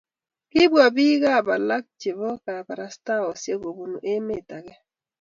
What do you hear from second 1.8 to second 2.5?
chebo